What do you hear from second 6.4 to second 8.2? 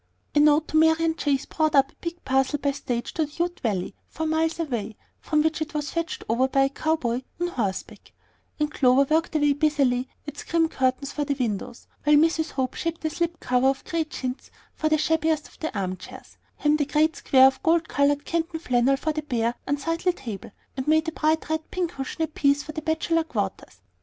by a cow boy on horseback;